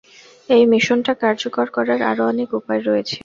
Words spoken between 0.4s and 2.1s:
এই মিশনটা কার্যকর করার